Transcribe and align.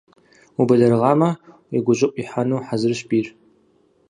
Убэлэрыгъамэ, 0.61 1.29
уи 1.71 1.79
гущӀыӀу 1.85 2.15
ихьэну 2.21 2.63
хьэзырщ 2.67 2.99
бийр. 3.09 3.27